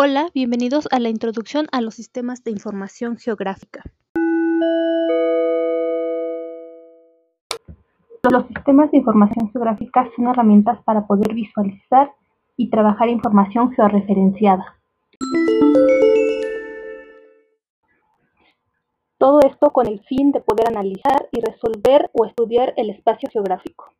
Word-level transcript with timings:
Hola, 0.00 0.28
bienvenidos 0.32 0.86
a 0.92 1.00
la 1.00 1.08
introducción 1.08 1.66
a 1.72 1.80
los 1.80 1.94
sistemas 1.94 2.44
de 2.44 2.52
información 2.52 3.16
geográfica. 3.16 3.82
Los 8.30 8.46
sistemas 8.46 8.92
de 8.92 8.98
información 8.98 9.50
geográfica 9.50 10.08
son 10.14 10.28
herramientas 10.28 10.78
para 10.84 11.04
poder 11.04 11.34
visualizar 11.34 12.12
y 12.56 12.70
trabajar 12.70 13.08
información 13.08 13.72
georreferenciada. 13.72 14.76
Todo 19.18 19.40
esto 19.40 19.72
con 19.72 19.88
el 19.88 19.98
fin 20.04 20.30
de 20.30 20.40
poder 20.42 20.68
analizar 20.68 21.28
y 21.32 21.40
resolver 21.40 22.08
o 22.12 22.24
estudiar 22.24 22.72
el 22.76 22.90
espacio 22.90 23.28
geográfico. 23.32 23.97